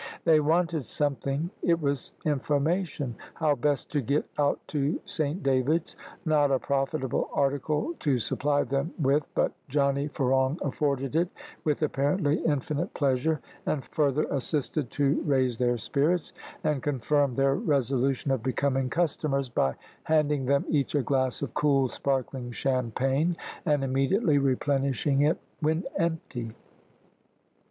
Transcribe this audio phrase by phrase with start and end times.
[0.25, 6.49] They wanted something it was information how best to get out to Saint David's, not
[6.49, 11.29] a profitable article to supply them with, but Johnny Ferong afforded it,
[11.63, 16.33] with apparently infinite pleasure, and further assisted to raise their spirits,
[16.63, 19.75] and confirm their resolution of becoming customers, by
[20.05, 23.37] handing them each a glass of cool, sparkling champagne,
[23.67, 26.53] and immediately replenishing it when empty.